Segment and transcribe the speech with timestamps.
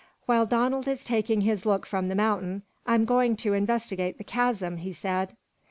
[0.25, 4.77] "While Donald is taking his look from the mountain, I'm going to investigate the chasm,"
[4.77, 5.37] he said.